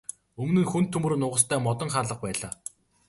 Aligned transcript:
Өмнө 0.45 0.61
нь 0.63 0.69
хүнд 0.71 0.89
төмөр 0.93 1.13
нугастай 1.19 1.59
модон 1.67 1.89
хаалга 1.93 2.15
байлаа. 2.23 2.53